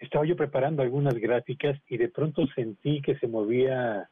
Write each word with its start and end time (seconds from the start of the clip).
Estaba 0.00 0.26
yo 0.26 0.34
preparando 0.34 0.82
algunas 0.82 1.14
gráficas 1.14 1.78
y 1.88 1.98
de 1.98 2.08
pronto 2.08 2.46
sentí 2.54 3.00
que 3.02 3.16
se 3.18 3.28
movía 3.28 4.08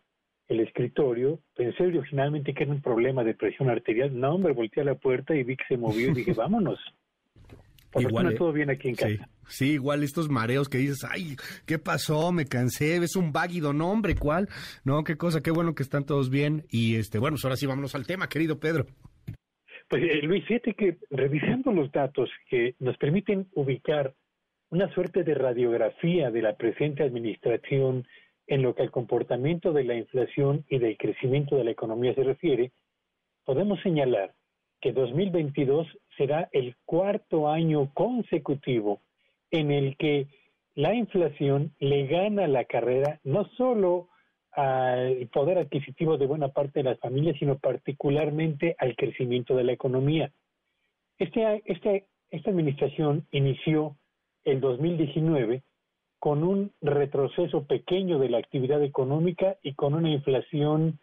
el 0.48 0.60
escritorio, 0.60 1.40
pensé 1.54 1.84
originalmente 1.84 2.54
que 2.54 2.62
era 2.64 2.72
un 2.72 2.80
problema 2.80 3.22
de 3.22 3.34
presión 3.34 3.68
arterial, 3.68 4.18
no, 4.18 4.34
hombre, 4.34 4.52
volteé 4.52 4.82
a 4.82 4.86
la 4.86 4.94
puerta 4.94 5.34
y 5.34 5.42
vi 5.42 5.56
que 5.56 5.64
se 5.68 5.76
movió 5.76 6.10
y 6.10 6.14
dije, 6.14 6.32
vámonos. 6.36 6.78
Por 7.90 8.02
igual, 8.02 8.34
todo 8.34 8.52
bien 8.52 8.68
aquí 8.68 8.88
en 8.88 8.94
casa. 8.94 9.28
Sí, 9.46 9.72
igual 9.72 10.02
estos 10.02 10.28
mareos 10.28 10.68
que 10.68 10.76
dices, 10.76 11.04
ay, 11.10 11.36
¿qué 11.66 11.78
pasó? 11.78 12.32
Me 12.32 12.44
cansé, 12.44 12.96
es 12.96 13.16
un 13.16 13.32
váguido, 13.32 13.72
no, 13.72 13.90
hombre, 13.90 14.14
¿cuál? 14.14 14.48
No, 14.84 15.04
qué 15.04 15.16
cosa, 15.16 15.42
qué 15.42 15.50
bueno 15.50 15.74
que 15.74 15.82
están 15.82 16.04
todos 16.04 16.28
bien. 16.28 16.64
Y 16.70 16.96
este, 16.96 17.18
bueno, 17.18 17.36
pues 17.36 17.44
ahora 17.44 17.56
sí 17.56 17.66
vámonos 17.66 17.94
al 17.94 18.06
tema, 18.06 18.28
querido 18.28 18.58
Pedro. 18.60 18.86
Pues 19.88 20.02
eh, 20.02 20.20
Luis, 20.22 20.44
fíjate 20.46 20.74
que 20.74 20.98
revisando 21.10 21.72
los 21.72 21.90
datos 21.90 22.28
que 22.50 22.74
nos 22.78 22.98
permiten 22.98 23.48
ubicar 23.54 24.14
una 24.70 24.92
suerte 24.92 25.24
de 25.24 25.34
radiografía 25.34 26.30
de 26.30 26.42
la 26.42 26.56
presente 26.56 27.02
administración 27.02 28.06
en 28.46 28.62
lo 28.62 28.74
que 28.74 28.82
al 28.82 28.90
comportamiento 28.90 29.72
de 29.72 29.84
la 29.84 29.94
inflación 29.94 30.64
y 30.68 30.78
del 30.78 30.96
crecimiento 30.96 31.56
de 31.56 31.64
la 31.64 31.70
economía 31.70 32.14
se 32.14 32.24
refiere, 32.24 32.72
podemos 33.44 33.80
señalar 33.82 34.34
que 34.80 34.92
2022 34.92 35.86
será 36.16 36.48
el 36.52 36.76
cuarto 36.84 37.48
año 37.48 37.92
consecutivo 37.94 39.00
en 39.50 39.70
el 39.70 39.96
que 39.96 40.26
la 40.74 40.94
inflación 40.94 41.72
le 41.78 42.06
gana 42.06 42.46
la 42.46 42.64
carrera 42.64 43.20
no 43.24 43.46
solo 43.56 44.08
al 44.52 45.28
poder 45.32 45.58
adquisitivo 45.58 46.16
de 46.16 46.26
buena 46.26 46.48
parte 46.48 46.80
de 46.80 46.84
las 46.84 46.98
familias, 46.98 47.36
sino 47.38 47.58
particularmente 47.58 48.76
al 48.78 48.96
crecimiento 48.96 49.56
de 49.56 49.64
la 49.64 49.72
economía. 49.72 50.30
Este, 51.18 51.62
este, 51.64 52.06
esta 52.30 52.50
administración 52.50 53.26
inició 53.30 53.96
el 54.50 54.60
2019 54.60 55.62
con 56.18 56.42
un 56.42 56.72
retroceso 56.80 57.64
pequeño 57.64 58.18
de 58.18 58.28
la 58.28 58.38
actividad 58.38 58.82
económica 58.82 59.56
y 59.62 59.74
con 59.74 59.94
una 59.94 60.10
inflación, 60.10 60.98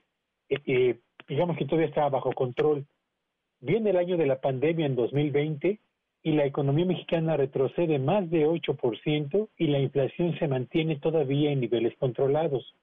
eh, 0.50 0.60
eh, 0.66 1.00
digamos 1.28 1.58
que 1.58 1.66
todavía 1.66 1.88
estaba 1.88 2.10
bajo 2.10 2.34
control. 2.34 2.86
Viene 3.62 3.92
el 3.92 3.98
año 3.98 4.18
de 4.18 4.26
la 4.26 4.42
pandemia 4.42 4.86
en 4.86 4.96
2020 4.96 5.80
y 6.24 6.32
la 6.32 6.46
economía 6.46 6.86
mexicana 6.86 7.38
retrocede 7.38 8.00
más 8.00 8.30
de 8.30 8.48
8% 8.48 9.50
y 9.58 9.68
la 9.68 9.80
inflación 9.80 10.38
se 10.38 10.48
mantiene 10.48 10.98
todavía 10.98 11.52
en 11.52 11.62
niveles 11.62 11.96
controlados. 11.98 12.76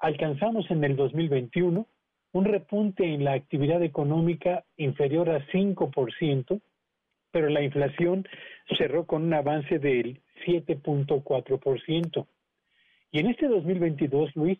Alcanzamos 0.00 0.70
en 0.70 0.84
el 0.84 0.96
2021 0.96 1.86
un 2.32 2.44
repunte 2.44 3.04
en 3.04 3.24
la 3.24 3.32
actividad 3.32 3.82
económica 3.82 4.64
inferior 4.76 5.30
a 5.30 5.46
5%, 5.46 6.60
pero 7.30 7.48
la 7.48 7.62
inflación 7.62 8.26
cerró 8.76 9.06
con 9.06 9.24
un 9.24 9.34
avance 9.34 9.78
del 9.78 10.20
7.4%. 10.46 12.26
Y 13.10 13.20
en 13.20 13.26
este 13.26 13.48
2022, 13.48 14.36
Luis, 14.36 14.58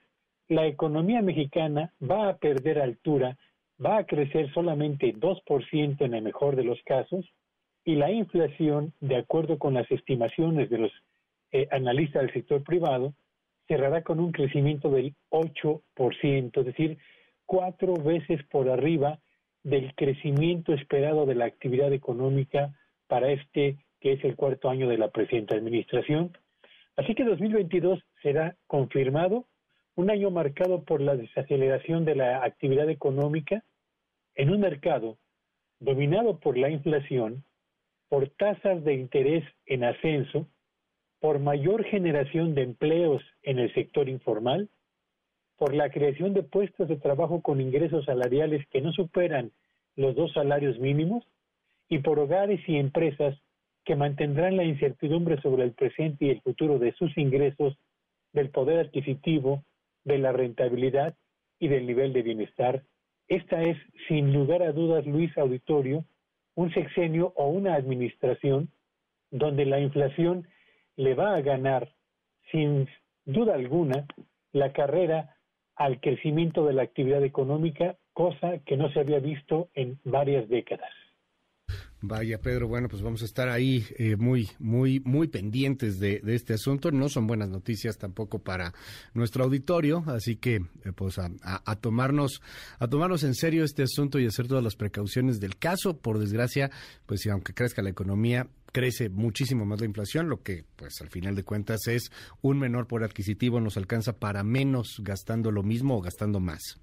la 0.48 0.66
economía 0.66 1.20
mexicana 1.20 1.92
va 2.02 2.30
a 2.30 2.36
perder 2.38 2.78
altura, 2.78 3.36
va 3.84 3.98
a 3.98 4.04
crecer 4.04 4.52
solamente 4.52 5.14
2% 5.14 6.00
en 6.00 6.14
el 6.14 6.22
mejor 6.22 6.56
de 6.56 6.64
los 6.64 6.82
casos, 6.84 7.26
y 7.84 7.94
la 7.94 8.10
inflación, 8.10 8.92
de 9.00 9.16
acuerdo 9.16 9.58
con 9.58 9.74
las 9.74 9.90
estimaciones 9.90 10.68
de 10.68 10.78
los 10.78 10.92
eh, 11.52 11.68
analistas 11.70 12.22
del 12.22 12.32
sector 12.32 12.62
privado, 12.62 13.14
cerrará 13.66 14.02
con 14.02 14.20
un 14.20 14.32
crecimiento 14.32 14.90
del 14.90 15.14
8%, 15.30 16.60
es 16.60 16.66
decir, 16.66 16.98
cuatro 17.46 17.94
veces 17.94 18.42
por 18.50 18.68
arriba 18.68 19.18
del 19.62 19.94
crecimiento 19.94 20.72
esperado 20.72 21.26
de 21.26 21.34
la 21.34 21.46
actividad 21.46 21.92
económica 21.92 22.74
para 23.06 23.30
este 23.30 23.76
que 24.00 24.12
es 24.12 24.24
el 24.24 24.36
cuarto 24.36 24.70
año 24.70 24.88
de 24.88 24.98
la 24.98 25.08
presente 25.08 25.54
administración. 25.54 26.36
Así 26.96 27.14
que 27.14 27.24
2022 27.24 28.00
será 28.22 28.56
confirmado 28.66 29.46
un 29.96 30.10
año 30.10 30.30
marcado 30.30 30.84
por 30.84 31.00
la 31.00 31.16
desaceleración 31.16 32.04
de 32.04 32.14
la 32.14 32.44
actividad 32.44 32.88
económica 32.88 33.64
en 34.36 34.50
un 34.50 34.60
mercado 34.60 35.18
dominado 35.80 36.38
por 36.38 36.56
la 36.56 36.70
inflación, 36.70 37.44
por 38.08 38.28
tasas 38.30 38.84
de 38.84 38.94
interés 38.94 39.44
en 39.66 39.84
ascenso, 39.84 40.46
por 41.20 41.40
mayor 41.40 41.84
generación 41.84 42.54
de 42.54 42.62
empleos 42.62 43.22
en 43.42 43.58
el 43.58 43.72
sector 43.74 44.08
informal, 44.08 44.68
por 45.58 45.74
la 45.74 45.90
creación 45.90 46.32
de 46.32 46.44
puestos 46.44 46.88
de 46.88 46.96
trabajo 46.96 47.42
con 47.42 47.60
ingresos 47.60 48.04
salariales 48.04 48.64
que 48.68 48.80
no 48.80 48.92
superan 48.92 49.50
los 49.96 50.14
dos 50.14 50.32
salarios 50.32 50.78
mínimos 50.78 51.24
y 51.88 51.98
por 51.98 52.18
hogares 52.20 52.60
y 52.68 52.76
empresas 52.76 53.36
que 53.84 53.96
mantendrán 53.96 54.56
la 54.56 54.64
incertidumbre 54.64 55.40
sobre 55.42 55.64
el 55.64 55.72
presente 55.72 56.26
y 56.26 56.30
el 56.30 56.40
futuro 56.42 56.78
de 56.78 56.92
sus 56.92 57.16
ingresos, 57.18 57.76
del 58.32 58.50
poder 58.50 58.78
adquisitivo, 58.78 59.64
de 60.04 60.18
la 60.18 60.30
rentabilidad 60.30 61.16
y 61.58 61.68
del 61.68 61.86
nivel 61.86 62.12
de 62.12 62.22
bienestar. 62.22 62.84
Esta 63.26 63.62
es, 63.62 63.76
sin 64.06 64.32
lugar 64.32 64.62
a 64.62 64.72
dudas, 64.72 65.06
Luis 65.06 65.36
Auditorio, 65.36 66.04
un 66.54 66.72
sexenio 66.72 67.32
o 67.34 67.48
una 67.48 67.74
administración 67.74 68.70
donde 69.30 69.66
la 69.66 69.80
inflación 69.80 70.46
le 70.96 71.14
va 71.14 71.34
a 71.34 71.40
ganar, 71.40 71.92
sin 72.52 72.88
duda 73.24 73.54
alguna, 73.54 74.06
la 74.52 74.72
carrera 74.72 75.37
al 75.78 76.00
crecimiento 76.00 76.66
de 76.66 76.74
la 76.74 76.82
actividad 76.82 77.24
económica, 77.24 77.96
cosa 78.12 78.58
que 78.66 78.76
no 78.76 78.90
se 78.90 79.00
había 79.00 79.20
visto 79.20 79.68
en 79.74 79.98
varias 80.04 80.48
décadas. 80.48 80.90
Vaya, 82.00 82.38
Pedro, 82.38 82.68
bueno, 82.68 82.88
pues 82.88 83.02
vamos 83.02 83.22
a 83.22 83.24
estar 83.24 83.48
ahí 83.48 83.84
eh, 83.98 84.14
muy, 84.14 84.48
muy, 84.60 85.00
muy 85.00 85.26
pendientes 85.26 85.98
de, 85.98 86.22
este 86.28 86.54
asunto. 86.54 86.92
No 86.92 87.08
son 87.08 87.26
buenas 87.26 87.48
noticias 87.48 87.98
tampoco 87.98 88.38
para 88.38 88.72
nuestro 89.14 89.42
auditorio, 89.42 90.04
así 90.06 90.36
que, 90.36 90.56
eh, 90.56 90.92
pues, 90.94 91.18
a, 91.18 91.76
tomarnos, 91.80 92.40
a 92.78 92.86
tomarnos 92.86 93.24
en 93.24 93.34
serio 93.34 93.64
este 93.64 93.82
asunto 93.82 94.20
y 94.20 94.26
hacer 94.26 94.46
todas 94.46 94.62
las 94.62 94.76
precauciones 94.76 95.40
del 95.40 95.56
caso. 95.56 95.98
Por 95.98 96.20
desgracia, 96.20 96.70
pues, 97.04 97.26
aunque 97.26 97.52
crezca 97.52 97.82
la 97.82 97.90
economía, 97.90 98.46
crece 98.70 99.08
muchísimo 99.08 99.64
más 99.64 99.80
la 99.80 99.86
inflación, 99.86 100.28
lo 100.28 100.40
que, 100.44 100.62
pues, 100.76 101.00
al 101.00 101.08
final 101.08 101.34
de 101.34 101.42
cuentas 101.42 101.88
es 101.88 102.12
un 102.42 102.60
menor 102.60 102.86
por 102.86 103.02
adquisitivo, 103.02 103.60
nos 103.60 103.76
alcanza 103.76 104.20
para 104.20 104.44
menos 104.44 105.00
gastando 105.02 105.50
lo 105.50 105.64
mismo 105.64 105.96
o 105.96 106.00
gastando 106.00 106.38
más. 106.38 106.80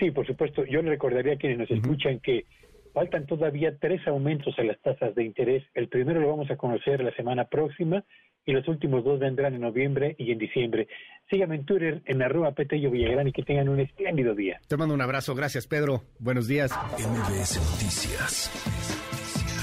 Sí, 0.00 0.10
por 0.10 0.26
supuesto. 0.26 0.64
Yo 0.64 0.82
le 0.82 0.90
recordaría 0.90 1.34
a 1.34 1.36
quienes 1.36 1.58
nos 1.58 1.70
escuchan 1.70 2.18
que 2.18 2.44
Faltan 2.92 3.26
todavía 3.26 3.76
tres 3.78 4.06
aumentos 4.06 4.54
en 4.58 4.68
las 4.68 4.80
tasas 4.80 5.14
de 5.14 5.24
interés. 5.24 5.64
El 5.74 5.88
primero 5.88 6.20
lo 6.20 6.28
vamos 6.28 6.50
a 6.50 6.56
conocer 6.56 7.02
la 7.02 7.14
semana 7.14 7.44
próxima 7.44 8.04
y 8.44 8.52
los 8.52 8.66
últimos 8.68 9.04
dos 9.04 9.20
vendrán 9.20 9.54
en 9.54 9.60
noviembre 9.60 10.16
y 10.18 10.32
en 10.32 10.38
diciembre. 10.38 10.88
Síganme 11.28 11.56
en 11.56 11.64
Twitter 11.64 12.02
en 12.06 12.22
arroba 12.22 12.52
Petello 12.52 12.90
Villagrán 12.90 13.28
y 13.28 13.32
que 13.32 13.42
tengan 13.42 13.68
un 13.68 13.80
espléndido 13.80 14.34
día. 14.34 14.60
Te 14.66 14.76
mando 14.76 14.94
un 14.94 15.02
abrazo. 15.02 15.34
Gracias, 15.34 15.66
Pedro. 15.66 16.02
Buenos 16.18 16.48
días. 16.48 16.72
MBS 16.98 17.58
Noticias 17.58 18.50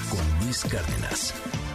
con 0.10 0.46
Luis 0.46 0.64
Cárdenas. 0.64 1.67